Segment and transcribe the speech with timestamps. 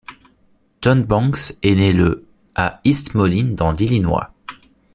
[0.81, 4.33] Jon Banks est né le à East Moline dans l'Illinois.